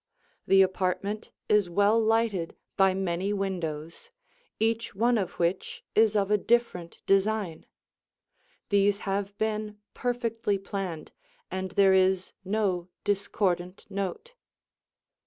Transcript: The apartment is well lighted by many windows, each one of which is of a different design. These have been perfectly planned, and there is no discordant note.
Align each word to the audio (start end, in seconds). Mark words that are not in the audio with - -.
The 0.47 0.63
apartment 0.63 1.29
is 1.47 1.69
well 1.69 2.01
lighted 2.01 2.55
by 2.75 2.95
many 2.95 3.31
windows, 3.33 4.09
each 4.59 4.95
one 4.95 5.15
of 5.15 5.33
which 5.33 5.83
is 5.93 6.15
of 6.15 6.31
a 6.31 6.39
different 6.39 7.03
design. 7.05 7.67
These 8.69 8.97
have 9.05 9.37
been 9.37 9.77
perfectly 9.93 10.57
planned, 10.57 11.11
and 11.51 11.69
there 11.73 11.93
is 11.93 12.33
no 12.43 12.89
discordant 13.03 13.85
note. 13.91 14.33